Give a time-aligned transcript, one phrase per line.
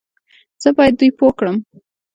[0.61, 1.57] زه بايد دوی پوه کړم